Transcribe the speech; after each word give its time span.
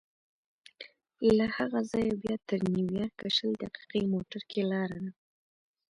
له 1.37 1.45
هغه 1.57 1.79
ځایه 1.91 2.13
بیا 2.23 2.35
تر 2.47 2.59
نیویارکه 2.73 3.27
شل 3.35 3.51
دقیقې 3.63 4.01
موټر 4.13 4.41
کې 4.49 4.61
لاره 4.71 4.97
ده. 5.03 5.11